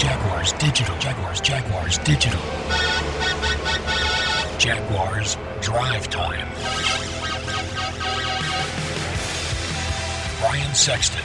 [0.00, 0.98] Jaguars Digital.
[0.98, 2.40] Jaguars, Jaguars Digital.
[4.56, 6.48] Jaguars Drive Time.
[10.40, 11.20] Brian Sexton.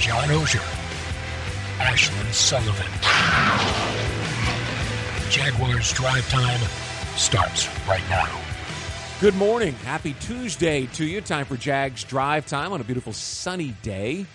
[0.00, 0.60] John Oehser.
[1.78, 2.92] Ashlyn Sullivan.
[5.30, 6.60] Jaguars Drive Time
[7.16, 8.28] starts right now.
[9.22, 9.72] Good morning.
[9.84, 11.22] Happy Tuesday to you.
[11.22, 14.26] Time for Jags Drive Time on a beautiful sunny day.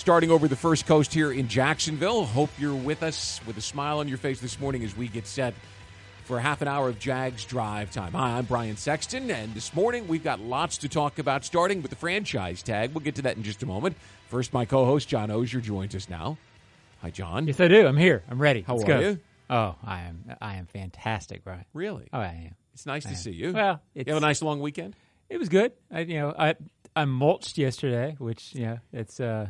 [0.00, 2.24] Starting over the first coast here in Jacksonville.
[2.24, 5.26] Hope you're with us with a smile on your face this morning as we get
[5.26, 5.52] set
[6.24, 8.12] for half an hour of Jags Drive Time.
[8.14, 11.90] Hi, I'm Brian Sexton, and this morning we've got lots to talk about, starting with
[11.90, 12.94] the franchise tag.
[12.94, 13.94] We'll get to that in just a moment.
[14.28, 16.38] First, my co host, John Oehser, joins us now.
[17.02, 17.46] Hi, John.
[17.46, 17.86] Yes, I do.
[17.86, 18.22] I'm here.
[18.30, 18.62] I'm ready.
[18.62, 19.00] How Let's are go.
[19.00, 19.18] you?
[19.50, 20.24] Oh, I am.
[20.40, 21.66] I am fantastic, Brian.
[21.74, 22.08] Really?
[22.10, 22.54] Oh, I am.
[22.72, 23.16] It's nice to am.
[23.16, 23.52] see you.
[23.52, 24.96] Well, you have a nice long weekend?
[25.28, 25.72] It was good.
[25.92, 26.54] I, you know, I
[26.96, 29.48] I mulched yesterday, which you know, it's uh,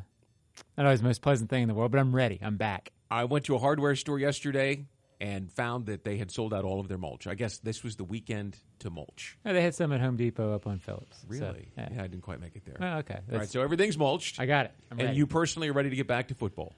[0.76, 2.38] not always the most pleasant thing in the world, but I'm ready.
[2.42, 2.92] I'm back.
[3.10, 4.86] I went to a hardware store yesterday
[5.20, 7.26] and found that they had sold out all of their mulch.
[7.26, 9.36] I guess this was the weekend to mulch.
[9.44, 11.18] Oh, they had some at Home Depot up on Phillips.
[11.20, 11.68] so, Really?
[11.76, 11.88] yeah.
[11.92, 12.02] yeah.
[12.02, 12.76] I didn't quite make it there.
[12.80, 13.18] Well, okay.
[13.30, 14.40] all right, so everything's mulched.
[14.40, 14.72] I got it.
[14.90, 15.18] I'm and ready.
[15.18, 16.74] you personally are ready to get back to football.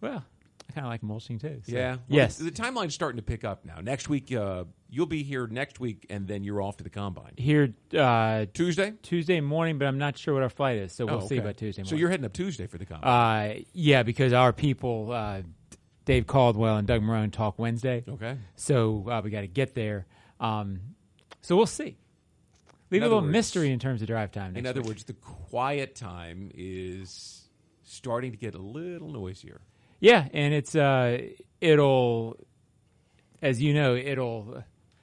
[0.00, 0.24] well,
[0.68, 1.60] I kind of like mulching too.
[1.66, 1.90] so- Yeah.
[1.92, 2.36] Well, Yes.
[2.38, 3.80] The, the timeline's starting to pick up now.
[3.80, 7.32] Next week, uh, you'll be here next week, and then you're off to the combine.
[7.36, 8.94] Here uh, Tuesday?
[9.02, 11.42] Tuesday morning, but I'm not sure what our flight is, so we'll Oh, see okay.
[11.44, 11.90] about Tuesday morning.
[11.90, 13.56] So you're heading up Tuesday for the combine.
[13.58, 15.42] Uh, yeah, because our people, uh,
[16.06, 18.04] Dave Caldwell and Doug Marrone, talk Wednesday.
[18.08, 18.36] okay.
[18.56, 20.06] So uh, we got to get there.
[20.40, 20.80] Um,
[21.42, 21.96] so we'll see.
[22.90, 24.56] Leave In a little words- mystery in terms of drive time.
[24.56, 24.88] In other week.
[24.88, 27.42] words, the quiet time is
[27.82, 29.60] starting to get a little noisier.
[30.04, 31.16] Yeah, and it's uh,
[31.62, 32.36] it'll,
[33.40, 34.62] as you know, it'll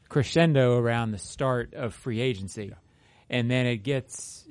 [0.09, 2.71] crescendo around the start of free agency,
[3.27, 4.47] and then it gets.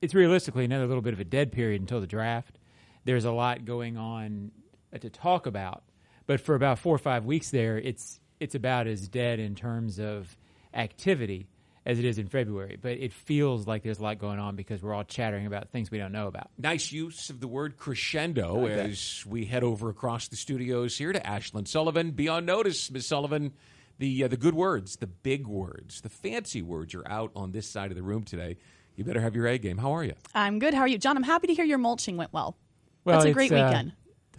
[0.00, 2.58] It's realistically another little bit of a dead period until the draft.
[3.04, 4.52] There's a lot going on
[4.94, 5.82] uh, to talk about,
[6.26, 9.98] but for about four or five weeks there, it's it's about as dead in terms
[9.98, 10.34] of
[10.72, 11.46] activity
[11.88, 12.78] as it is in February.
[12.80, 15.90] But it feels like there's a lot going on because we're all chattering about things
[15.90, 16.50] we don't know about.
[16.58, 21.18] Nice use of the word crescendo as we head over across the studios here to
[21.20, 22.10] Ashlyn Sullivan.
[22.12, 23.54] Be on notice, Miss Sullivan.
[23.98, 27.68] The uh, the good words, the big words, the fancy words are out on this
[27.68, 28.58] side of the room today.
[28.94, 29.78] You better have your A game.
[29.78, 30.12] How are you?
[30.34, 30.74] I'm good.
[30.74, 31.16] How are you, John?
[31.16, 32.56] I'm happy to hear your mulching went well.
[33.04, 33.92] Well, That's a great uh, weekend.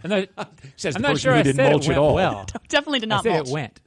[0.04, 0.28] I'm not,
[0.76, 2.14] Says I'm the not sure who I didn't said mulch it at went all.
[2.14, 2.46] well.
[2.68, 3.48] Definitely did I not said mulch.
[3.48, 3.80] it went.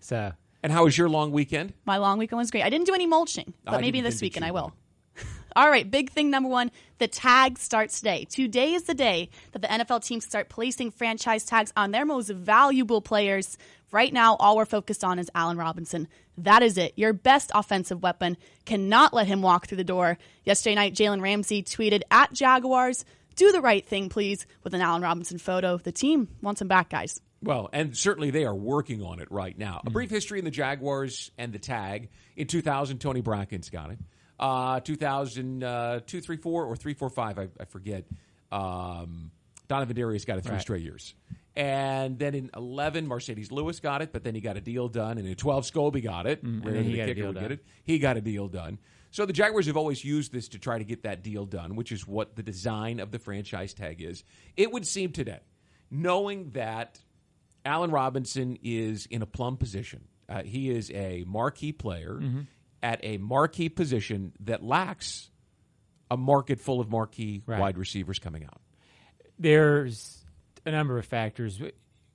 [0.00, 1.74] So And how was your long weekend?
[1.84, 2.64] My long weekend was great.
[2.64, 4.72] I didn't do any mulching, but I maybe this weekend I will.
[5.56, 8.24] All right, big thing number one the tag starts today.
[8.24, 12.30] Today is the day that the NFL teams start placing franchise tags on their most
[12.30, 13.58] valuable players.
[13.92, 16.08] Right now, all we're focused on is Allen Robinson.
[16.38, 16.92] That is it.
[16.96, 18.36] Your best offensive weapon.
[18.64, 20.18] Cannot let him walk through the door.
[20.44, 23.04] Yesterday night, Jalen Ramsey tweeted at Jaguars,
[23.36, 25.76] do the right thing, please, with an Allen Robinson photo.
[25.76, 27.20] The team wants him back, guys.
[27.42, 29.82] Well, and certainly they are working on it right now.
[29.86, 32.08] A brief history in the Jaguars and the tag.
[32.36, 33.98] In 2000, Tony Brackens got it.
[34.38, 38.04] Uh, 2000, uh, 2, 3, 4, or 3, 4, 5, I, I forget.
[38.50, 39.30] Um,
[39.68, 40.60] Donovan Darius got it three Right.
[40.60, 41.14] straight years.
[41.54, 45.16] And then in 11, Marcedes Lewis got it, but then he got a deal done.
[45.18, 46.42] And in 12, Scobee got it.
[46.42, 47.44] and Rare then he got a kicker deal would done.
[47.44, 47.64] get it.
[47.84, 48.78] He got a deal done.
[49.10, 51.92] So the Jaguars have always used this to try to get that deal done, which
[51.92, 54.22] is what the design of the franchise tag is.
[54.56, 55.40] It would seem today,
[55.90, 57.00] knowing that
[57.66, 60.04] Allen Robinson is in a plum position.
[60.28, 62.40] Uh, he is a marquee player Mm-hmm.
[62.82, 65.30] at a marquee position that lacks
[66.10, 67.60] a market full of marquee Right.
[67.60, 68.60] wide receivers coming out.
[69.38, 70.24] there's
[70.64, 71.60] a number of factors.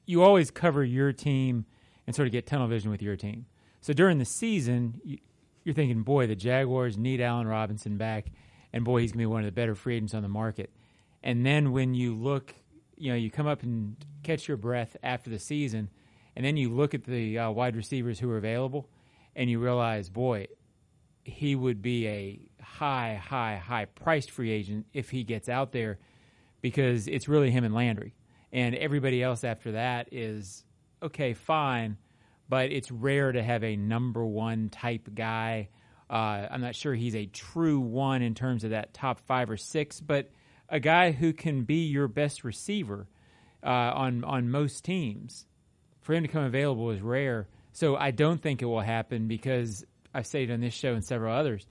[0.07, 1.65] You always cover your team
[2.07, 3.45] and sort of get tunnel vision with your team.
[3.81, 5.19] So during the season, you-
[5.63, 8.31] you're thinking, boy, the Jaguars need Allen Robinson back,
[8.73, 10.71] and boy, he's going to be one of the better free agents on the market.
[11.21, 12.55] And then when you look,
[13.01, 15.89] you know, you come up and catch your breath after the season,
[16.35, 18.87] and then you look at the uh, wide receivers who are available,
[19.35, 20.47] and you realize, boy,
[21.23, 25.97] he would be a high, high, high priced free agent if he gets out there
[26.61, 28.13] because it's really him and Landry.
[28.53, 30.63] And everybody else after that is
[31.01, 31.97] okay, fine,
[32.49, 35.69] but it's rare to have a number one type guy.
[36.07, 39.57] Uh, I'm not sure he's a true one in terms of that top five or
[39.57, 40.29] six, but
[40.71, 43.07] a guy who can be your best receiver
[43.63, 45.45] uh, on on most teams.
[45.99, 47.47] For him to come available is rare.
[47.73, 51.35] So I don't think it will happen because I've stated on this show and several
[51.35, 51.67] others.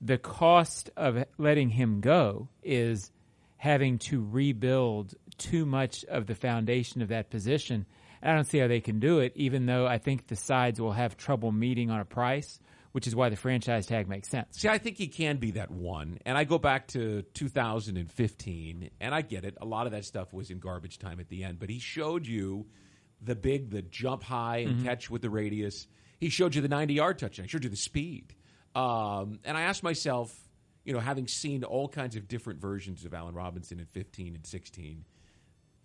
[0.00, 3.10] The cost of letting him go is
[3.56, 7.84] having to rebuild too much of the foundation of that position.
[8.22, 10.80] And I don't see how they can do it, even though I think the sides
[10.80, 12.60] will have trouble meeting on a price,
[12.92, 14.58] which is why the franchise tag makes sense.
[14.58, 16.18] See, I think he can be that one.
[16.24, 19.56] And I go back to 2015, and I get it.
[19.60, 22.26] A lot of that stuff was in garbage time at the end, but he showed
[22.26, 22.66] you
[23.20, 25.86] the big, the jump high and catch with the radius.
[26.20, 27.44] He showed you the 90 yard touchdown.
[27.44, 28.34] He showed you the speed.
[28.74, 30.34] Um, and I asked myself,
[30.84, 34.46] you know, having seen all kinds of different versions of Allen Robinson in 15 and
[34.46, 35.04] 16,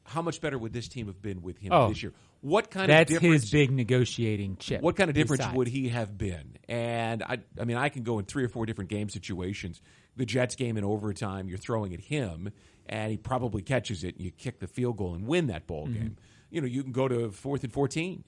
[0.05, 2.13] how much better would this team have been with him Oh, this year?
[2.44, 3.44] What kind That's of difference?
[3.44, 4.81] his big negotiating chip.
[4.81, 6.57] What kind of difference would he have been?
[6.68, 9.81] And I, I mean, I can go in three or four different game situations.
[10.18, 12.51] The Jets game in overtime, you're throwing at him,
[12.86, 15.86] and he probably catches it, and you kick the field goal and win that ball
[15.88, 15.94] Mm-hmm.
[15.94, 16.18] game.
[16.51, 18.25] You know, you can go to fourth and fourteen,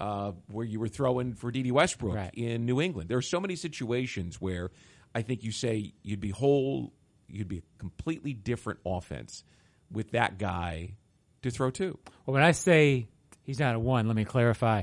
[0.00, 2.30] uh, where you were throwing for Dede Westbrook Right.
[2.34, 3.10] in New England.
[3.10, 4.70] There are so many situations where
[5.14, 6.92] I think you say you'd be whole,
[7.28, 9.44] you'd be a completely different offense
[9.92, 10.94] with that guy
[11.42, 11.98] to throw to.
[12.26, 13.08] Well, when I say
[13.48, 14.82] he's not a one, let me clarify.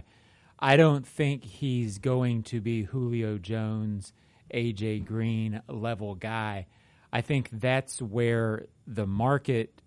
[0.58, 4.12] I don't think he's going to be Julio Jones,
[4.52, 6.66] AJ Green level guy.
[7.14, 9.84] I think that's where the market.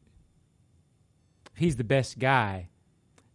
[1.56, 2.68] He's the best guy.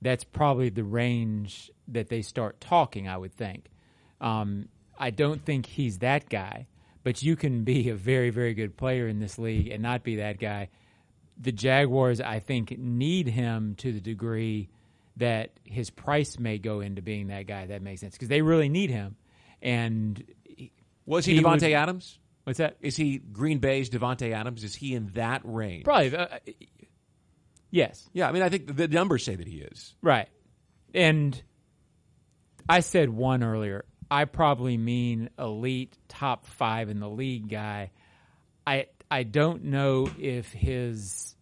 [0.01, 3.09] That's probably the range that they start talking.
[3.09, 3.65] I would think.
[4.21, 6.67] Um, I don't think he's that guy,
[7.03, 10.15] but you can be a very, very good player in this league and not be
[10.15, 10.69] that guy
[11.35, 14.69] the Jaguars, I think, need him to the degree
[15.17, 17.67] that his price may go into being that guy.
[17.67, 19.15] That makes sense because they really need him.
[19.61, 20.23] And
[21.05, 22.19] Was he, He Davante would- Adams?
[22.45, 22.77] what's that?
[22.81, 24.63] Is he Green Bay's Davante Adams?
[24.63, 25.85] Is he in that range?
[25.85, 26.15] Probably.
[26.15, 26.27] Uh,
[27.71, 28.09] yes.
[28.13, 29.95] Yeah, I mean, I think the, the numbers say that he is.
[30.01, 30.27] Right.
[30.93, 31.41] And
[32.67, 33.85] I said one earlier.
[34.11, 37.91] I probably mean elite top five in the league guy.
[38.67, 41.35] I I don't know if his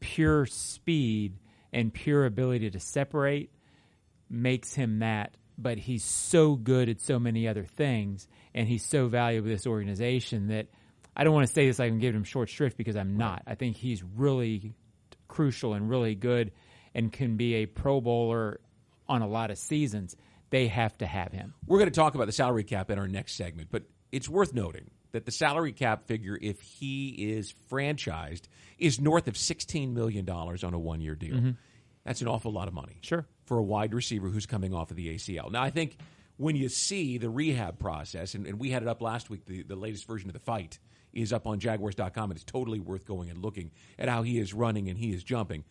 [0.00, 1.34] pure speed
[1.76, 3.50] and pure ability to separate
[4.30, 9.08] makes him that, but he's so good at so many other things and he's so
[9.08, 10.68] valuable to this organization that
[11.14, 13.42] I don't want to say this like I'm giving him short shrift because I'm not.
[13.46, 14.72] I think he's really
[15.28, 16.52] crucial and really good
[16.94, 18.58] and can be a pro bowler
[19.06, 20.16] on a lot of seasons.
[20.48, 21.52] They have to have him.
[21.66, 23.82] We're going to talk about the salary cap in our next segment, but
[24.12, 28.42] it's worth noting that the salary cap figure, if he is franchised,
[28.78, 31.36] is north of $16 million on a one year deal.
[31.36, 31.50] Mm-hmm.
[32.04, 32.98] That's an awful lot of money.
[33.02, 33.26] Sure.
[33.44, 35.50] For a wide receiver who's coming off of the ACL.
[35.50, 35.96] Now, I think
[36.36, 39.62] when you see the rehab process, and, and we had it up last week, the,
[39.62, 40.78] the latest version of the fight
[41.12, 44.52] is up on Jaguars.com, and it's totally worth going and looking at how he is
[44.52, 45.64] running and he is jumping.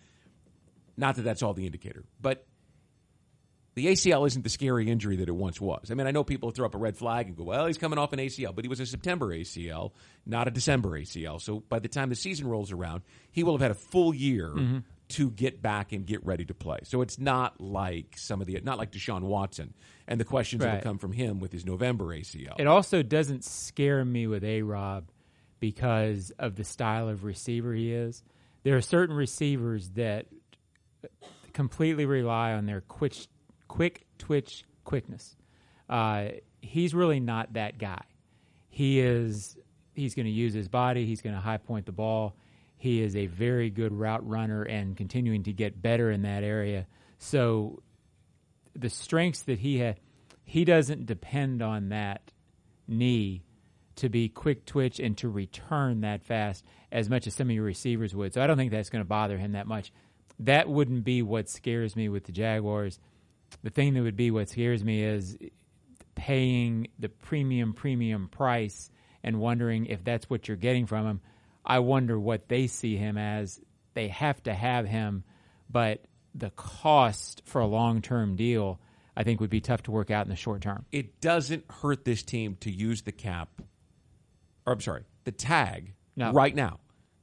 [0.98, 2.46] Not that that's all the indicator, but
[3.75, 5.92] the ACL isn't the scary injury that it once was.
[5.92, 8.00] I mean, I know people throw up a red flag and go, well, he's coming
[8.00, 9.92] off an ACL, but he was a September ACL,
[10.25, 11.42] not a December ACL.
[11.42, 14.48] So by the time the season rolls around, he will have had a full year
[14.48, 14.77] mm-hmm.
[15.10, 16.80] to get back and get ready to play.
[16.83, 19.74] So it's not like some of the, not like Deshaun Watson
[20.07, 22.56] and the questions that will come from him with his November ACL.
[22.57, 25.10] It also doesn't scare me with A Rob
[25.60, 28.24] because of the style of receiver he is.
[28.63, 30.27] There are certain receivers that
[31.54, 33.13] completely rely on their quick,
[33.67, 35.35] quick twitch quickness.
[35.89, 36.27] Uh,
[36.62, 38.03] he's really not that guy.
[38.69, 39.57] He is.
[39.94, 41.06] He's going to use his body.
[41.06, 42.35] He's going to high point the ball.
[42.77, 46.85] He is a very good route runner and continuing to get better in that area.
[47.17, 47.81] So
[48.75, 50.00] the strengths that he had,
[50.44, 52.31] he doesn't depend on that
[52.88, 53.44] knee
[53.95, 57.63] to be quick twitch and to return that fast as much as some of your
[57.63, 58.33] receivers would.
[58.33, 59.93] So I don't think that's going to bother him that much.
[60.39, 63.00] That wouldn't be what scares me with the Jaguars.
[63.64, 65.38] The thing that would be what scares me is
[66.16, 68.90] paying the premium premium price
[69.24, 71.22] and wondering if that's what you're getting from him.
[71.66, 73.60] I wonder what they see him as.
[73.96, 75.24] They have to have him,
[75.70, 78.80] but the cost for a long term deal,
[79.16, 80.86] I think, would be tough to work out in the short term.
[80.92, 83.50] it doesn't hurt this team to use the cap,
[84.66, 86.32] or I'm sorry, the tag No.
[86.34, 86.80] right now.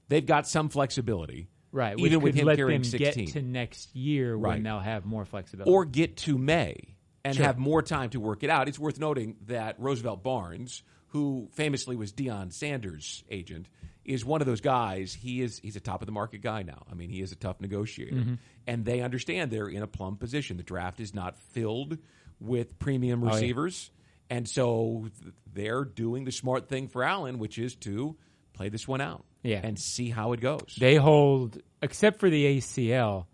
[0.09, 1.49] They've got some flexibility.
[1.73, 3.25] Right, Even with him let carrying them 16.
[3.25, 4.55] get to next year Right.
[4.57, 5.71] when they'll have more flexibility.
[5.71, 6.77] or get to May
[7.25, 7.47] and Sure.
[7.47, 8.69] have more time to work it out.
[8.69, 13.69] It's worth noting that Roosevelt Barnes, who famously was Deion Sanders' agent,
[14.05, 15.15] is one of those guys.
[15.15, 16.85] He is he's a top of the market guy now.
[16.91, 18.35] I mean, he is a tough negotiator, Mm-hmm.
[18.67, 20.57] and they understand they're in a plum position.
[20.57, 21.99] The draft is not filled
[22.41, 23.35] with premium Oh, yeah.
[23.35, 23.91] receivers,
[24.29, 25.07] and so
[25.55, 28.17] they're doing the smart thing for Allen, which is to
[28.53, 29.61] play this one out, Yeah.
[29.63, 30.77] and see how it goes.
[30.79, 33.27] they hold, except for the ACL,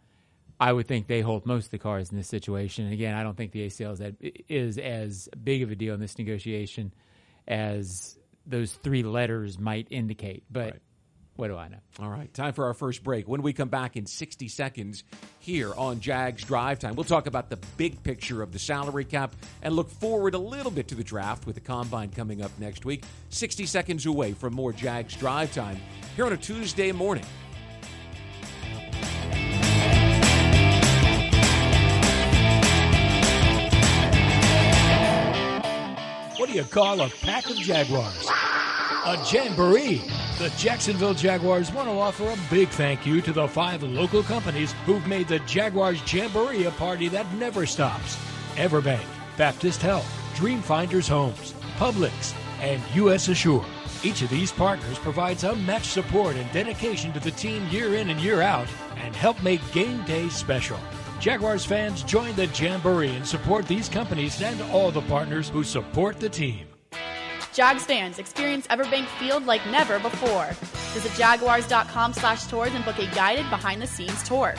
[0.60, 2.84] I would think they hold most of the cards in this situation.
[2.84, 4.14] And again, I don't think the ACL is, that,
[4.48, 6.92] is as big of a deal in this negotiation
[7.46, 10.42] as those three letters might indicate.
[10.50, 10.82] But Right.
[11.38, 11.78] What do I know?
[12.00, 13.28] All right, time for our first break.
[13.28, 15.04] When we come back in 60 seconds
[15.38, 19.36] here on Jags Drive Time, we'll talk about the big picture of the salary cap
[19.62, 22.84] and look forward a little bit to the draft with the combine coming up next
[22.84, 23.04] week.
[23.28, 25.76] 60 seconds away from more Jags Drive Time
[26.16, 27.24] here on a Tuesday morning.
[36.36, 38.28] What do you call a pack of Jaguars?
[39.08, 40.02] A jamboree.
[40.36, 44.72] The Jacksonville Jaguars want to offer a big thank you to the five local companies
[44.84, 48.18] who've made the Jaguars Jamboree a party that never stops.
[48.56, 49.06] Everbank,
[49.38, 53.28] Baptist Health, Dreamfinders Homes, Publix, and U.S.
[53.28, 53.64] Assure.
[54.04, 58.20] Each of these partners provides unmatched support and dedication to the team year in and
[58.20, 60.78] year out and help make game day special.
[61.18, 66.20] Jaguars fans join the Jamboree and support these companies and all the partners who support
[66.20, 66.67] the team.
[67.58, 70.46] Jags fans, experience Everbank Field like never before.
[70.94, 74.54] Visit jaguars.com slash tours and book a guided behind-the-scenes tour.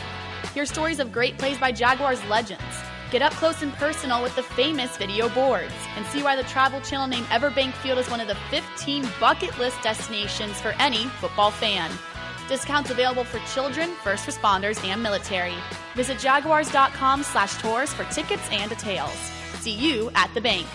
[0.54, 2.62] Hear stories of great plays by Jaguars legends.
[3.10, 6.82] Get up close and personal with the famous video boards and see why the Travel
[6.82, 11.52] Channel named Everbank Field as one of the 15 bucket list destinations for any football
[11.52, 11.90] fan.
[12.50, 15.56] Discounts available for children, first responders, and military.
[15.96, 19.16] Visit jaguars.com slash tours for tickets and details.
[19.62, 20.68] See you at the bank.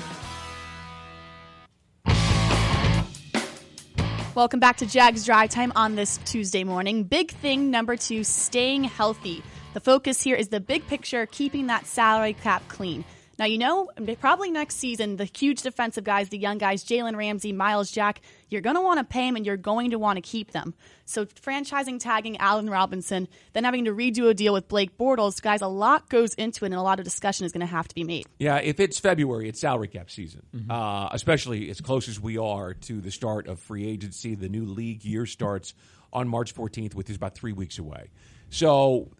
[4.34, 7.04] Welcome back to Jags Drive Time on this Tuesday morning.
[7.04, 9.44] Big thing number two staying healthy.
[9.74, 13.04] The focus here is the big picture, keeping that salary cap clean.
[13.38, 17.52] Now, you know, probably next season, the huge defensive guys, the young guys, Jalen Ramsey,
[17.52, 20.20] Myles Jack, you're going to want to pay them and you're going to want to
[20.20, 20.74] keep them.
[21.04, 25.60] So, franchising tagging Allen Robinson, then having to redo a deal with Blake Bortles, guys,
[25.60, 27.94] a lot goes into it and a lot of discussion is going to have to
[27.94, 28.26] be made.
[28.38, 32.74] Yeah, if it's February, it's salary cap season, uh, especially as close as we are
[32.74, 34.34] to the start of free agency.
[34.34, 35.74] The new league year starts
[36.12, 38.10] on March 14th, which is about three weeks away.
[38.50, 39.10] So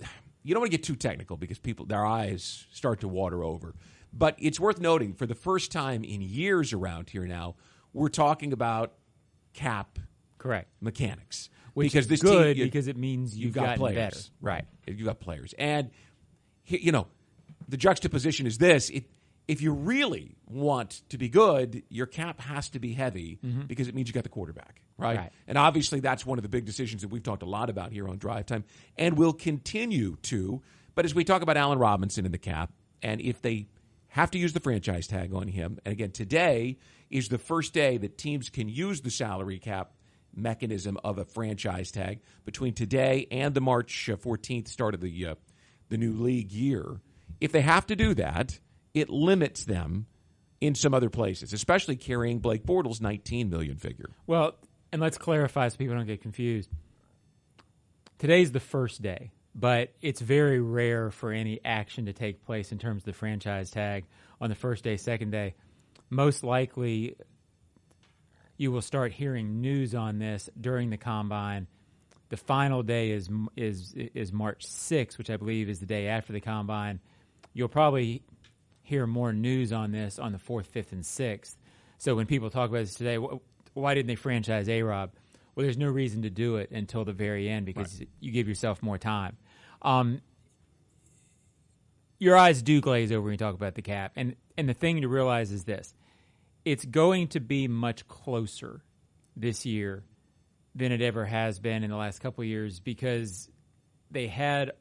[0.45, 3.75] you don't want to get too technical because people their eyes start to water over.
[4.17, 7.57] But it's worth noting for the first time in years around here now,
[7.93, 8.95] we're talking about
[9.53, 9.99] cap
[10.39, 10.69] Correct.
[10.81, 11.51] mechanics.
[11.75, 14.19] Which because is this good team, you- because it means you've, you've got players, better.
[14.41, 14.65] right?
[14.87, 15.91] You've got players, and
[16.67, 17.09] you know
[17.69, 19.07] the juxtaposition is this: it,
[19.49, 23.63] if you really want to be good, your cap has to be heavy mm-hmm.
[23.63, 25.19] because it means you got the quarterback, right?
[25.19, 25.33] Right.
[25.49, 28.09] And obviously, that's one of the big decisions that we've talked a lot about here
[28.09, 28.65] on Drive Time,
[28.97, 30.63] and will continue to.
[30.95, 32.71] But as we talk about Allen Robinson in the cap,
[33.03, 33.67] and if they
[34.15, 36.79] have to use the franchise tag on him, and again, today
[37.11, 39.91] is the first day that teams can use the salary cap
[40.33, 45.27] mechanism of a franchise tag between today and the March uh, 14th start of the
[45.27, 45.35] uh,
[45.89, 47.01] the new league year.
[47.41, 48.61] If they have to do that,
[48.95, 50.07] it limits them
[50.61, 54.11] in some other places, especially carrying Blake Bortles' 19 million figure.
[54.29, 54.55] Well,
[54.93, 56.71] and let's clarify so people don't get confused.
[58.21, 62.79] Today's the first day, but it's very rare for any action to take place in
[62.79, 64.05] terms of the franchise tag
[64.41, 65.55] on the first day, second day.
[66.11, 67.17] Most likely,
[68.57, 71.67] you will start hearing news on this during the combine.
[72.31, 76.33] The final day is is is March 6th, which I believe is the day after
[76.33, 77.01] the combine.
[77.53, 78.23] You'll probably
[78.83, 81.57] hear more news on this on the 4th, 5th, and 6th.
[81.99, 83.19] So when people talk about this today,
[83.73, 85.13] why didn't they franchise A Rob?
[85.55, 88.83] Well, there's no reason to do it until the very end because you give yourself
[88.83, 89.37] more time.
[89.85, 90.21] Um,
[92.19, 94.13] your eyes do glaze over when you talk about the cap.
[94.17, 95.95] And, and the thing to realize is this
[96.65, 98.81] it's going to be much closer
[99.37, 100.03] this year
[100.75, 103.49] than it ever has been in the last couple years because
[104.11, 104.73] they had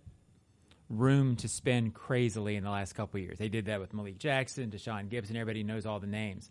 [0.89, 3.37] room to spend crazily in the last couple years.
[3.37, 6.49] They did that with Malik Jackson, Tashaun Gipson, everybody knows all the names.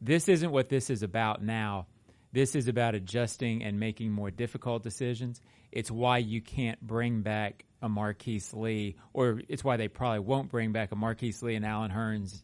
[0.00, 1.86] This isn't what this is about now.
[2.32, 5.40] This is about adjusting and making more difficult decisions.
[5.72, 10.50] It's why you can't bring back a Marquise Lee, or it's why they probably won't
[10.50, 12.42] bring back a Marquise Lee and Allen Hurns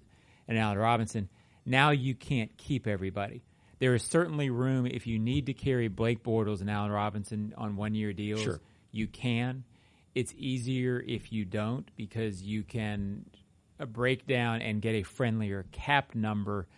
[0.48, 1.28] and Allen Robinson.
[1.66, 3.42] Now you can't keep everybody.
[3.78, 7.76] There is certainly room if you need to carry Blake Bortles and Allen Robinson on
[7.76, 8.42] one year deals.
[8.42, 8.60] Sure.
[8.92, 9.64] You can.
[10.14, 13.26] It's easier if you don't because you can
[13.80, 16.68] uh, break down and get a friendlier cap number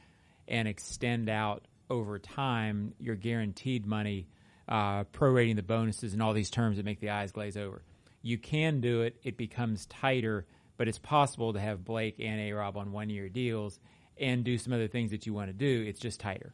[0.48, 4.26] and extend out over time your guaranteed money,
[4.68, 7.82] uh, prorating the bonuses and all these terms that make the eyes glaze over.
[8.26, 9.20] You can do it.
[9.22, 13.28] It becomes tighter, but it's possible to have Blake and A Rob on one year
[13.28, 13.78] deals
[14.16, 15.84] and do some other things that you want to do.
[15.86, 16.52] It's just tighter.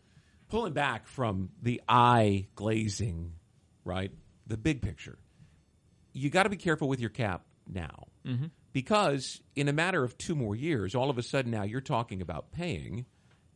[0.50, 3.33] Pulling back from the eye glazing,
[3.87, 4.12] right?
[4.47, 5.17] The big picture.
[6.12, 8.09] You got to be careful with your cap now.
[8.26, 8.49] Mm-hmm.
[8.75, 12.21] Because in a matter of two more years, all of a sudden now you're talking
[12.21, 13.07] about paying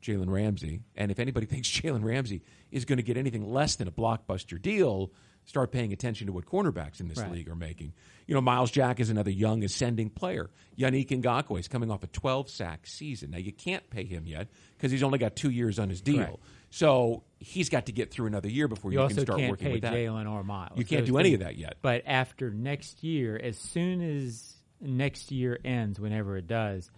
[0.03, 0.81] Jalen Ramsey.
[0.95, 4.61] And if anybody thinks Jalen Ramsey is going to get anything less than a blockbuster
[4.61, 5.13] deal,
[5.47, 7.33] start paying attention to what cornerbacks in this Right.
[7.33, 7.93] league are making.
[8.27, 10.51] You know, Myles Jack is another young ascending player.
[10.77, 13.31] Yannick Ngakoue is coming off a 12 sack season.
[13.31, 16.25] Now you can't pay him yet because he's only got two years on his deal.
[16.25, 16.39] Correct.
[16.71, 19.83] So he's got to get through another year before You you, can start working with
[19.83, 19.93] that.
[19.95, 20.77] Jalen or Myles.
[20.77, 21.41] You can't Those do any things.
[21.43, 21.77] of that yet.
[21.81, 26.91] But after next year, as soon as next year ends, whenever it does,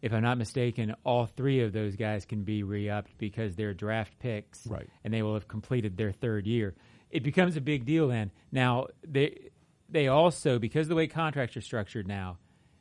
[0.00, 4.18] if I'm not mistaken, all three of those guys can be re-upped because they're draft
[4.20, 4.88] picks, Right.
[5.04, 6.74] And they will have completed their third year.
[7.10, 8.30] It becomes a big deal then.
[8.52, 9.50] Now they
[9.88, 12.38] they also because of the way contracts are structured now,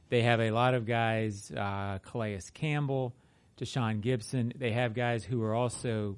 [0.09, 3.15] they have a lot of guys, uh, Calais Campbell,
[3.57, 4.57] Tashaun Gipson.
[4.57, 6.17] They have guys who are also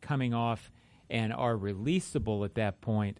[0.00, 0.70] coming off
[1.08, 3.18] and are releasable at that point.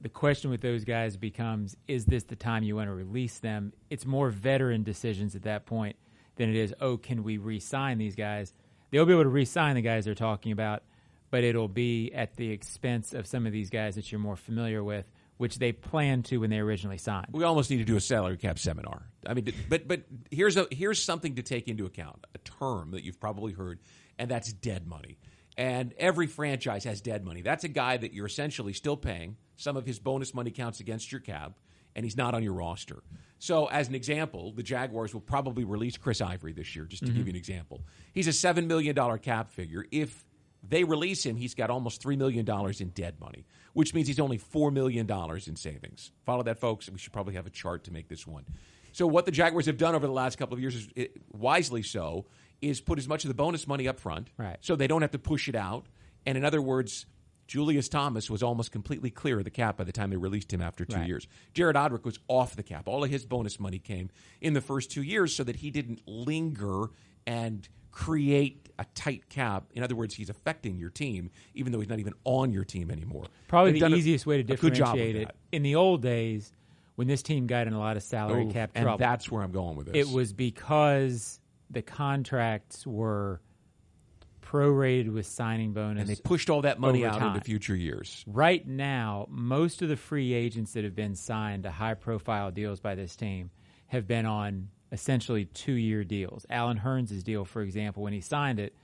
[0.00, 3.72] The question with those guys becomes is this the time you want to release them?
[3.88, 5.96] It's more veteran decisions at that point
[6.36, 8.52] than it is, oh, can we re sign these guys?
[8.90, 10.82] They'll be able to re sign the guys they're talking about,
[11.30, 14.82] but it'll be at the expense of some of these guys that you're more familiar
[14.82, 17.28] with, which they planned to when they originally signed.
[17.32, 19.02] We almost need to do a salary cap seminar.
[19.26, 22.24] I mean, but but here's a here's something to take into account.
[22.34, 23.80] A term that you've probably heard,
[24.18, 25.18] and that's dead money.
[25.56, 27.42] And every franchise has dead money.
[27.42, 29.36] That's a guy that you're essentially still paying.
[29.56, 31.58] Some of his bonus money counts against your cap,
[31.94, 33.04] and he's not on your roster.
[33.38, 37.08] So, as an example, the Jaguars will probably release Chris Ivory this year, just to
[37.08, 37.18] mm-hmm.
[37.18, 37.82] give you an example.
[38.12, 39.84] He's a $7 million cap figure.
[39.92, 40.24] If
[40.66, 42.48] they release him, he's got almost $3 million
[42.80, 45.08] in dead money, which means he's only $4 million
[45.46, 46.10] in savings.
[46.24, 46.88] Follow that, folks?
[46.90, 48.44] We should probably have a chart to make this one.
[48.92, 51.82] So, what the Jaguars have done over the last couple of years, is it, wisely
[51.82, 52.26] so,
[52.62, 54.56] is put as much of the bonus money up front Right.
[54.60, 55.86] so they don't have to push it out.
[56.24, 57.04] And in other words,
[57.46, 60.62] Julius Thomas was almost completely clear of the cap by the time they released him
[60.62, 61.06] after two Right.
[61.08, 61.26] years.
[61.52, 62.88] Jared Odrick was off the cap.
[62.88, 64.08] All of his bonus money came
[64.40, 66.86] in the first two years so that he didn't linger
[67.26, 69.66] and create a tight cap.
[69.72, 72.90] In other words, he's affecting your team, even though he's not even on your team
[72.90, 73.24] anymore.
[73.46, 75.26] Probably They've the done a- easiest way to a good job differentiate it.
[75.28, 75.36] that.
[75.52, 76.52] In the old days,
[76.96, 79.42] when this team got in a lot of salary Oof, cap and trouble, that's where
[79.44, 80.08] I'm going with this.
[80.08, 81.38] it was because
[81.70, 83.40] the contracts were
[84.42, 86.00] prorated with signing bonus.
[86.00, 88.24] and they pushed all that money out into future years.
[88.26, 92.80] right now, most of the free agents that have been signed to high profile deals
[92.80, 93.50] by this team
[93.86, 96.46] have been on essentially two year deals.
[96.48, 98.74] Allen Hurns' deal, for example, when he signed it,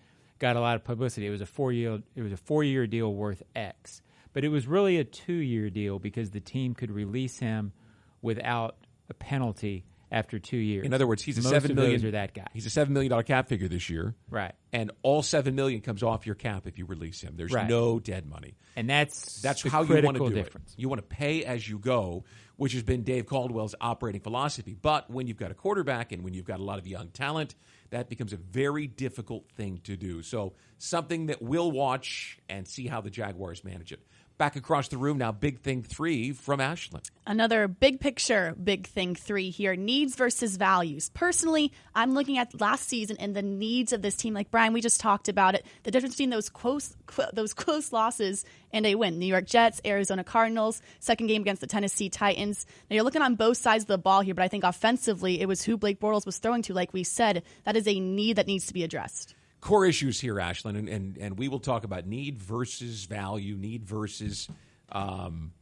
[0.41, 1.27] got a lot of publicity.
[1.27, 4.03] It was a four year it was a four year deal worth X.
[4.33, 7.73] But it was really a two year deal because the team could release him
[8.21, 8.77] without
[9.09, 10.85] a penalty after two years.
[10.87, 12.05] In other words, he's a Most seven million.
[12.05, 12.47] are that guy.
[12.53, 14.55] He's a seven million dollar cap figure this year, Right.
[14.73, 17.35] And all seven million comes off your cap if you release him.
[17.37, 17.69] There's Right.
[17.69, 18.57] no dead money.
[18.77, 20.73] And that's That's how you want to do difference.
[20.73, 20.81] it.
[20.81, 22.25] You want to pay as you go,
[22.57, 24.77] which has been Dave Caldwell's operating philosophy.
[24.81, 27.55] But when you've got a quarterback and when you've got a lot of young talent,
[27.91, 30.23] that becomes a very difficult thing to do.
[30.23, 34.01] So something that we'll watch and see how the Jaguars manage it.
[34.41, 37.03] Back across the room now, big thing three from Ashlyn.
[37.27, 41.11] Another big picture, big thing three here needs versus values.
[41.11, 44.33] Personally, I'm looking at last season and the needs of this team.
[44.33, 45.67] Like Brian, we just talked about it.
[45.83, 49.19] The difference between those close, cl- those close losses and a win.
[49.19, 52.65] New York Jets, Arizona Cardinals, second game against the Tennessee Titans.
[52.89, 55.49] Now you're looking on both sides of the ball here, but I think offensively, it
[55.49, 56.73] was who Blake Bortles was throwing to.
[56.73, 59.35] Like we said, that is a need that needs to be addressed.
[59.61, 63.85] Core issues here, Ashlyn, and, and, and we will talk about need versus value, need
[63.85, 64.49] versus
[64.91, 65.53] um,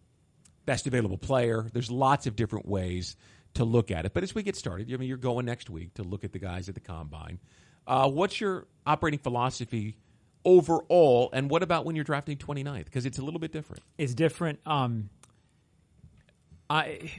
[0.67, 1.67] best available player.
[1.73, 3.17] There's lots of different ways
[3.55, 4.15] to look at it.
[4.15, 6.39] But as we get started, I mean, you're going next week to look at the
[6.39, 7.41] guys at the combine.
[7.87, 9.97] Uh, what's your operating philosophy
[10.45, 12.85] overall, and what about when you're drafting 29th?
[12.85, 13.83] Because it's a little bit different.
[13.97, 14.61] It's different.
[14.67, 15.11] Um,
[16.71, 17.11] I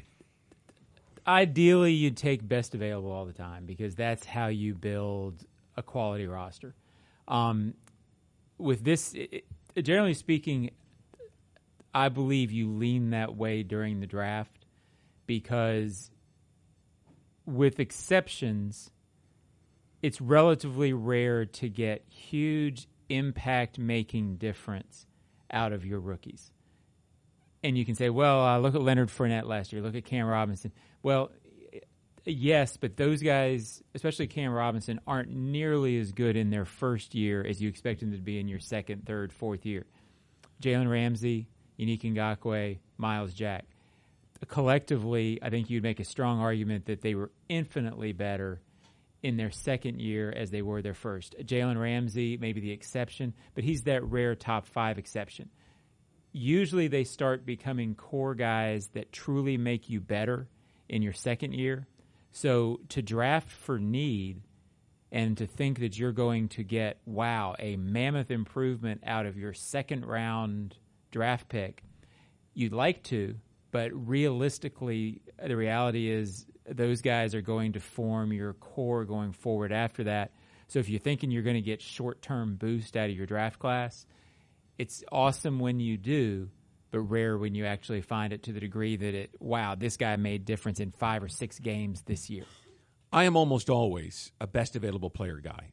[1.28, 5.46] ideally you'd take best available all the time because that's how you build
[5.80, 6.76] a quality roster.
[7.28, 7.74] Um,
[8.58, 9.46] with this, it,
[9.82, 10.72] generally speaking,
[11.94, 14.66] I believe you lean that way during the draft
[15.26, 16.12] because,
[17.46, 18.92] with exceptions,
[20.02, 25.08] it's relatively rare to get huge impact making difference
[25.50, 26.52] out of your rookies.
[27.64, 29.82] And you can say, well, uh, look at Leonard Fournette last year.
[29.82, 30.72] Look at Cam Robinson.
[31.02, 31.32] Well,
[32.26, 37.46] yes, but those guys, especially Cam Robinson, aren't nearly as good in their first year
[37.46, 39.86] as you expect them to be in your second, third, fourth year.
[40.62, 41.48] Jalen Ramsey,
[41.80, 43.66] Yannick Ngakoue, Myles Jack.
[44.48, 48.62] Collectively, I think you'd make a strong argument that they were infinitely better
[49.22, 51.36] in their second year as they were their first.
[51.42, 55.50] Jalen Ramsey may be the exception, but he's that rare top five exception.
[56.32, 60.48] Usually they start becoming core guys that truly make you better
[60.88, 61.88] in your second year.
[62.32, 64.42] So to draft for need
[65.12, 69.54] and to think that you're going to get, wow, a mammoth improvement out of your
[69.54, 70.76] second round
[71.12, 71.84] draft pick,
[72.54, 73.36] you'd like to,
[73.72, 79.72] but realistically, the reality is those guys are going to form your core going forward
[79.72, 80.32] after that.
[80.68, 83.58] So if you're thinking you're going to get short term boost out of your draft
[83.60, 84.06] class,
[84.78, 86.50] it's awesome when you do,
[86.92, 90.16] but rare when you actually find it to the degree that it, wow, this guy
[90.16, 92.46] made difference in five or six games this year.
[93.12, 95.72] I am almost always a best available player guy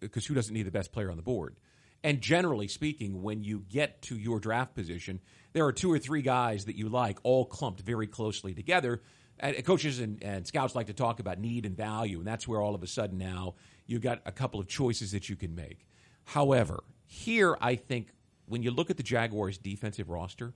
[0.00, 1.56] because uh, who doesn't need the best player on the board?
[2.04, 5.20] And generally speaking, when you get to your draft position,
[5.52, 9.02] there are two or three guys that you like, all clumped very closely together.
[9.40, 12.60] And coaches and, and scouts like to talk about need and value, and that's where
[12.60, 13.54] all of a sudden now
[13.86, 15.86] you've got a couple of choices that you can make.
[16.24, 18.08] However, here I think
[18.48, 20.54] when you look at the Jaguars' defensive roster,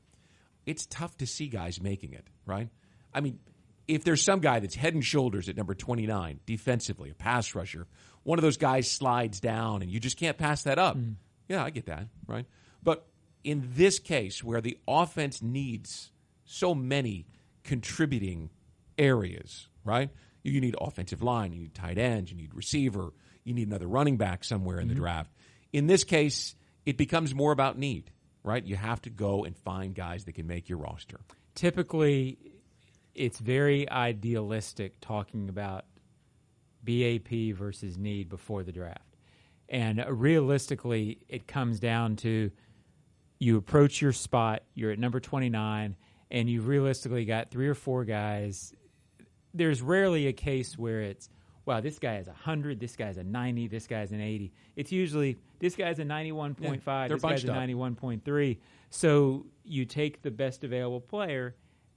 [0.66, 2.68] it's tough to see guys making it, right?
[3.14, 3.38] I mean,
[3.88, 7.86] if there's some guy that's head and shoulders at number 29 defensively, a pass rusher,
[8.22, 10.96] one of those guys slides down and you just can't pass that up.
[10.96, 11.16] Mm.
[11.48, 12.46] Yeah, I get that, right?
[12.82, 13.06] But
[13.44, 16.10] in this case, where the offense needs
[16.44, 17.26] so many
[17.64, 18.50] contributing
[18.96, 20.10] areas, right?
[20.42, 23.12] You need offensive line, you need tight ends, you need receiver,
[23.44, 24.94] you need another running back somewhere in mm-hmm.
[24.94, 25.32] the draft.
[25.72, 28.10] In this case, it becomes more about need,
[28.42, 28.64] right?
[28.64, 31.20] You have to go and find guys that can make your roster.
[31.54, 32.38] Typically,
[33.14, 35.84] it's very idealistic talking about
[36.82, 39.16] BAP versus need before the draft.
[39.68, 42.50] And realistically, it comes down to
[43.38, 45.96] you approach your spot, you're at number 29,
[46.30, 48.72] and you've realistically got three or four guys.
[49.52, 51.28] There's rarely a case where it's,
[51.64, 54.52] wow, this guy is a 100, this guy's a 90, this guy's an 80.
[54.76, 58.58] It's usually, this guy's a 91.5, yeah, this guy's a 91.3.
[58.90, 61.54] So you take the best available player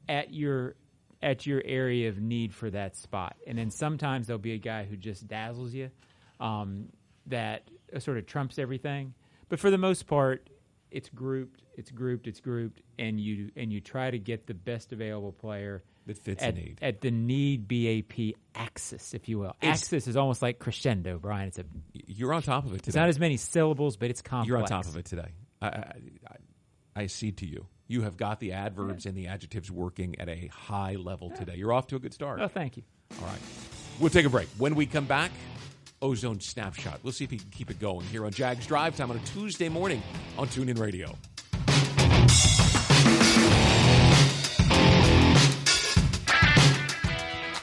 [0.08, 0.75] at your
[1.23, 3.36] at your area of need for that spot.
[3.47, 5.89] And then sometimes there'll be a guy who just dazzles you
[6.39, 6.89] um,
[7.25, 9.15] that sort of trumps everything.
[9.49, 10.47] But for the most part,
[10.91, 14.93] it's grouped, it's grouped, it's grouped, and you and you try to get the best
[14.93, 19.56] available player that fits at, need at the need BAP axis, if you will.
[19.62, 21.48] It's, axis is almost like crescendo, Brian.
[21.48, 22.78] It's a you're on top of it.
[22.78, 22.89] Today.
[22.89, 24.48] It's not as many syllables, but it's complex.
[24.48, 25.30] You're on top of it today.
[25.62, 25.94] I, I,
[26.98, 27.68] I, I cede to you.
[27.88, 31.56] You have got the adverbs and the adjectives working at a high level today.
[31.56, 32.39] You're off to a good start.
[32.41, 32.84] Oh, thank you.
[33.22, 33.39] All right.
[34.00, 34.48] We'll take a break.
[34.58, 35.32] When we come back,
[36.02, 37.00] Ozone Snapshot.
[37.04, 39.22] We'll see if he can keep it going here on Jags Drive Time on a
[39.22, 40.02] Tuesday morning
[40.38, 41.15] on TuneIn Radio.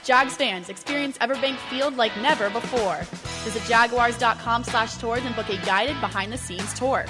[0.04, 2.98] Jags fans, experience Everbank Field like never before.
[3.44, 7.04] Visit jaguars.com slash tours and book a guided behind-the-scenes tour.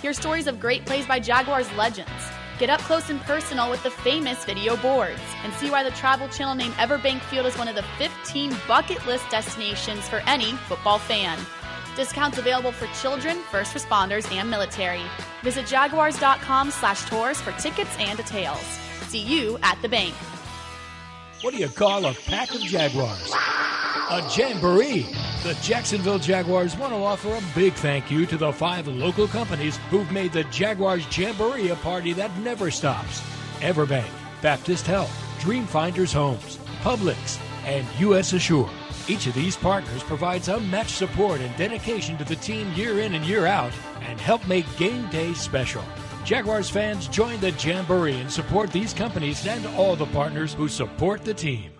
[0.00, 2.10] Hear stories of great plays by Jaguars legends
[2.60, 6.28] Get up close and personal with the famous video boards and see why the Travel
[6.28, 10.98] Channel named Everbank Field as one of the 15 bucket list destinations for any football
[10.98, 11.38] fan.
[11.96, 15.02] Discounts available for children, first responders, and military.
[15.42, 18.60] Visit jaguars.com slash tours for tickets and details.
[19.08, 20.14] See you at the bank.
[21.42, 23.32] What do you call a pack of Jaguars?
[24.10, 25.06] A jamboree.
[25.42, 29.78] The Jacksonville Jaguars want to offer a big thank you to the five local companies
[29.88, 33.22] who've made the Jaguars Jamboree a party that never stops.
[33.60, 34.10] Everbank,
[34.42, 38.34] Baptist Health, Dreamfinders Homes, Publix, and U.S.
[38.34, 38.68] Assure.
[39.08, 43.24] Each of these partners provides unmatched support and dedication to the team year in and
[43.24, 43.72] year out
[44.02, 45.84] and help make game day special.
[46.30, 51.24] Jaguars fans join the Jamboree and support these companies and all the partners who support
[51.24, 51.72] the team.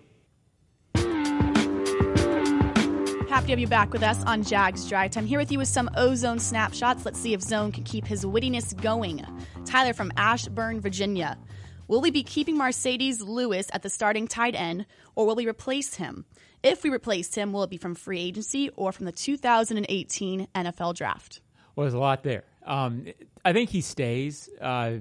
[3.28, 5.24] Happy to have you back with us on Jags Drive Time.
[5.24, 7.04] Here with you with some ozone snapshots.
[7.04, 9.24] Let's see if Zone can keep his wittiness going.
[9.66, 11.38] Tyler from Ashburn, Virginia.
[11.86, 14.84] Will we be keeping Marcedes Lewis at the starting tight end,
[15.14, 16.24] or will we replace him?
[16.64, 20.96] If we replace him, will it be from free agency or from the 2018 NFL
[20.96, 21.40] draft?
[21.76, 22.42] Well, there's a lot there.
[22.64, 23.06] Um,
[23.44, 24.98] I think he stays, uh,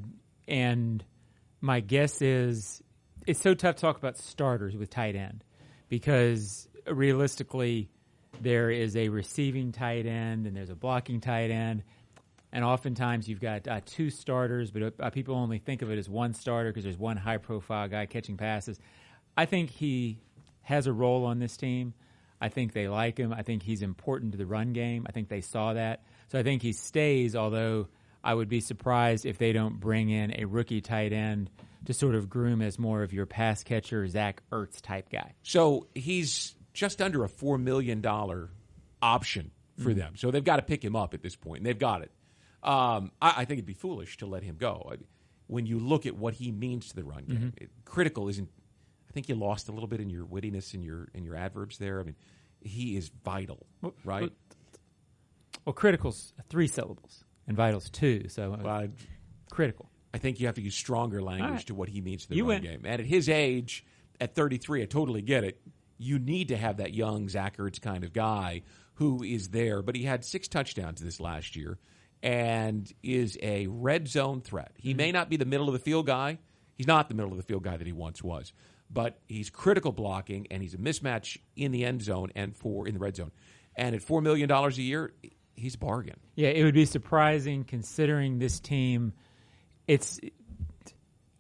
[0.48, 1.04] and
[1.62, 2.82] my guess is
[3.28, 5.44] it's so tough to talk about starters with tight end
[5.90, 7.90] because realistically,
[8.42, 11.84] there is a receiving tight end and there's a blocking tight end.
[12.52, 16.10] And oftentimes you've got uh, two starters, but uh, people only think of it as
[16.10, 18.80] one starter because there's one high profile guy catching passes.
[19.38, 20.18] I think he
[20.62, 21.94] has a role on this team.
[22.42, 23.34] I think they like him.
[23.34, 25.06] I think he's important to the run game.
[25.08, 26.04] I think they saw that.
[26.30, 27.88] So I think he stays, although
[28.24, 31.50] I would be surprised if they don't bring in a rookie tight end
[31.86, 35.34] to sort of groom as more of your pass catcher, Zach Ertz type guy.
[35.44, 38.06] So he's just under a $4 million
[39.02, 40.00] option for mm-hmm.
[40.00, 40.14] them.
[40.18, 42.12] So they've got to pick him up at this point, and they've got it.
[42.62, 44.90] Um, I, I, think it'd be foolish to let him go.
[44.92, 44.96] I,
[45.48, 47.64] when you look at what he means to the run game, mm-hmm.
[47.64, 48.50] it, critical isn't.
[49.10, 51.78] I think you lost a little bit in your wittiness and your in your adverbs
[51.78, 52.02] there.
[52.02, 52.16] I mean,
[52.62, 53.66] he is vital,
[54.04, 54.24] right?
[54.24, 54.30] Well,
[55.70, 58.88] well, critical's three syllables and vital's two, so uh, well,
[59.52, 59.88] critical.
[60.12, 61.68] I think you have to use stronger language right.
[61.68, 62.72] to what he means to the You run win.
[62.72, 62.82] game.
[62.86, 63.86] And at his age,
[64.20, 65.62] at 33, I totally get it.
[66.00, 68.64] You need to have that young Zach Ertz kind of guy
[68.96, 69.84] who is there.
[69.84, 71.78] But he had six touchdowns this last year
[72.24, 74.72] and is a red zone threat.
[74.76, 76.40] He may not be the middle of the field guy.
[76.78, 78.54] He's not the middle of the field guy that he once was.
[78.90, 82.96] But he's critical blocking and he's a mismatch in the end zone and for in
[82.96, 83.30] the red zone.
[83.76, 85.14] And at $4 million a year,
[85.60, 86.20] he's bargain.
[86.36, 89.14] Yeah, it would be surprising considering this team.
[89.88, 90.20] It's.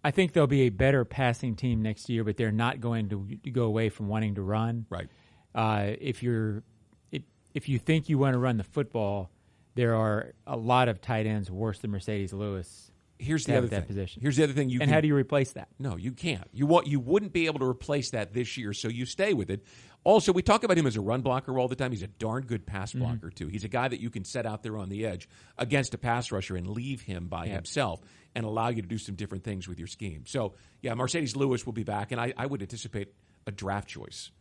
[0.03, 3.51] I think they'll be a better passing team next year, but they're not going to
[3.51, 4.85] go away from wanting to run.
[4.89, 5.09] Right.
[5.53, 6.63] Uh, if you're,
[7.11, 9.29] if, if you think you want to run the football,
[9.75, 12.91] there are a lot of tight ends worse than Marcedes Lewis.
[13.17, 13.87] Here's the other that thing.
[13.87, 14.21] position.
[14.21, 15.67] Here's the other thing you and can how do you replace that?
[15.77, 16.47] No, you can't.
[16.53, 19.49] You want you wouldn't be able to replace that this year, so you stay with
[19.49, 19.65] it.
[20.05, 21.91] Also, we talk about him as a run blocker all the time.
[21.91, 22.99] He's a darn good pass Mm-hmm.
[22.99, 23.47] blocker too.
[23.47, 26.31] He's a guy that you can set out there on the edge against a pass
[26.31, 28.01] rusher and leave him by himself
[28.33, 30.23] and allow you to do some different things with your scheme.
[30.25, 33.13] So, yeah, Marcedes Lewis will be back, and I, I would anticipate
[33.45, 34.31] a draft choice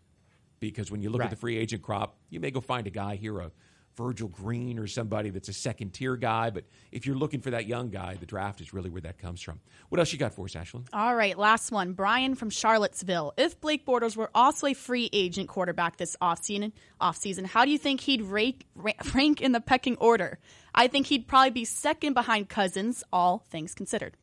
[0.61, 3.17] because when you look at the free agent crop, you may go find a guy
[3.17, 3.51] here, a
[3.99, 6.51] Virgil Green or somebody that's a second tier guy.
[6.51, 9.43] But if you're looking for that young guy, the draft is really where that comes
[9.43, 9.59] from.
[9.89, 10.87] What else you got for us, Ashlyn?
[10.93, 11.95] All right, last one.
[11.95, 13.35] Brian from Charlottesville.
[13.37, 17.79] If Blake Bortles were also a free agent quarterback this offseason, offseason how do you
[17.79, 18.65] think he'd rank,
[19.15, 20.39] rank in the pecking order?
[20.75, 24.17] I think he'd probably be second behind Cousins, all things considered.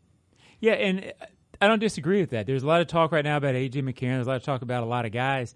[0.62, 1.26] Yeah, and uh,
[1.62, 2.48] I don't disagree with that.
[2.48, 4.16] There's a lot of talk right now about AJ McCarron.
[4.16, 5.54] There's a lot of talk about a lot of guys.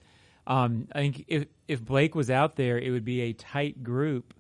[0.48, 4.34] Um, I think if if Blake was out there, it would be a tight group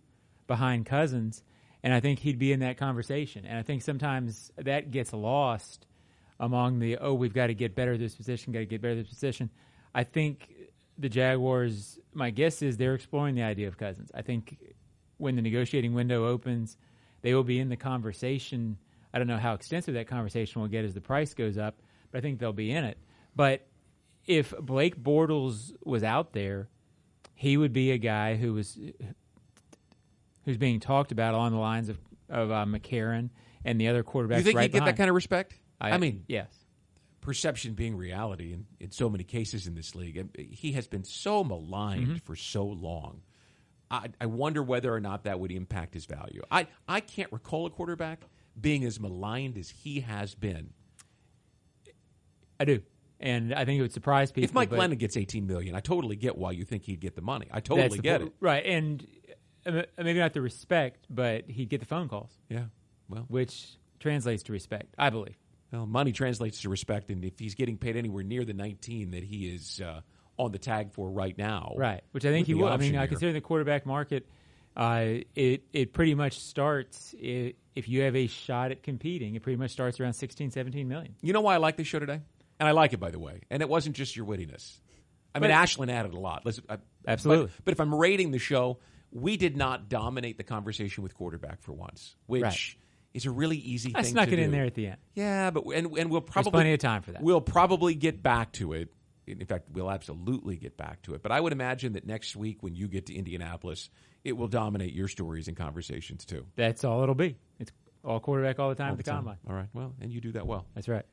[0.48, 1.44] behind Cousins,
[1.84, 3.46] and I think he'd be in that conversation.
[3.46, 5.86] And I think sometimes that gets lost
[6.40, 8.94] among the oh, we've got to get better at this position, got to get better
[8.94, 9.50] at this position.
[9.94, 10.50] I think
[10.98, 12.00] the Jaguars.
[12.14, 14.12] My guess is they're exploring the idea of Cousins.
[14.14, 14.58] I think
[15.18, 16.78] when the negotiating window opens,
[17.22, 18.78] they will be in the conversation.
[19.14, 21.82] I don't know how extensive that conversation will get as the price goes up,
[22.12, 22.98] but I think they'll be in it.
[23.36, 23.68] But
[24.30, 26.70] if Blake Bortles was out there,
[27.34, 28.78] he would be a guy who was
[30.46, 31.98] who's being talked about along the lines of
[32.30, 33.32] of uh, McCarron
[33.65, 34.38] and the other quarterbacks.
[34.38, 35.56] you think right he'd get that kind of respect?
[35.82, 36.48] I, I mean, yes,
[37.22, 40.30] perception being reality in, in so many cases in this league.
[40.38, 42.15] He has been so maligned Mm-hmm.
[42.18, 43.22] for so long.
[43.89, 46.44] I, I wonder whether or not that would impact his value.
[46.52, 48.22] I, I can't recall a quarterback
[48.60, 50.70] being as maligned as he has been.
[52.60, 52.82] I do,
[53.19, 54.45] and I think it would surprise people.
[54.45, 57.21] If Mike Glennon gets eighteen million, I totally get why you think he'd get the
[57.21, 57.47] money.
[57.51, 58.34] I totally the get po- it.
[58.39, 59.05] right, and
[59.65, 62.65] uh, maybe not the respect, but he'd get the phone calls, Yeah.
[63.08, 65.36] Well, which translates to respect, I believe.
[65.71, 69.23] well, money translates to respect, and if he's getting paid anywhere near the nineteen that
[69.23, 70.01] he is uh,
[70.38, 72.67] on the tag for right now, Right, which I think he will.
[72.69, 74.27] I mean, I consider the quarterback market.
[74.77, 79.36] Uh, it it pretty much starts i if you have a shot at competing.
[79.36, 81.15] It pretty much starts around 16, 17 million.
[81.21, 82.21] You know why I like this show today?
[82.60, 83.41] And I like it, by the way.
[83.50, 84.80] And it wasn't just your wittiness.
[85.34, 86.43] I mean, But- Ashlyn added a lot.
[86.69, 87.45] I, Absolutely.
[87.48, 88.80] But, but if I'm rating the show,
[89.12, 92.76] we did not dominate the conversation with quarterback for once, which Right.
[93.13, 94.41] is a really easy I thing snuck to it do.
[94.43, 94.98] in there at the end.
[95.15, 97.22] Yeah, but and and we'll probably plenty of time for that.
[97.24, 98.89] We'll probably get back to it.
[99.26, 101.22] In fact, we'll absolutely get back to it.
[101.22, 103.89] But I would imagine that next week, when you get to Indianapolis,
[104.24, 106.45] it will dominate your stories and conversations too.
[106.56, 107.38] That's all it'll be.
[107.60, 107.72] It's
[108.04, 109.17] all quarterback all the time All at the, the time.
[109.19, 109.38] combine.
[109.48, 109.67] All right.
[109.74, 110.65] Well, and you do that well.
[110.74, 111.06] That's right.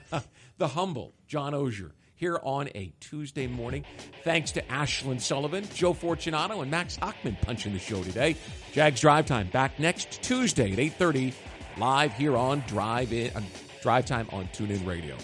[0.58, 3.84] the humble John Oehser here on a Tuesday morning.
[4.22, 8.36] Thanks to Ashlyn Sullivan, Joe Fortunato, and Max Hockman punching the show today.
[8.72, 11.32] Jags Drive Time back next Tuesday at 8.30
[11.78, 13.40] live here on Drive, in, uh,
[13.82, 15.16] Drive Time on TuneIn Radio.